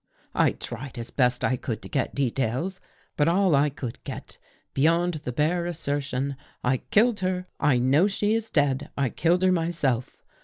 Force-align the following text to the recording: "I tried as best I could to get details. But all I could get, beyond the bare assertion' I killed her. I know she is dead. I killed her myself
"I 0.33 0.53
tried 0.53 0.97
as 0.97 1.11
best 1.11 1.43
I 1.43 1.57
could 1.57 1.83
to 1.83 1.87
get 1.87 2.15
details. 2.15 2.81
But 3.17 3.27
all 3.27 3.53
I 3.55 3.69
could 3.69 4.03
get, 4.03 4.39
beyond 4.73 5.13
the 5.13 5.31
bare 5.31 5.67
assertion' 5.67 6.35
I 6.63 6.77
killed 6.77 7.19
her. 7.19 7.45
I 7.59 7.77
know 7.77 8.07
she 8.07 8.33
is 8.33 8.49
dead. 8.49 8.89
I 8.97 9.09
killed 9.09 9.43
her 9.43 9.51
myself 9.51 10.23